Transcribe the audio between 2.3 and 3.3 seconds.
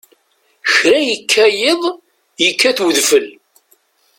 yekkat udfel.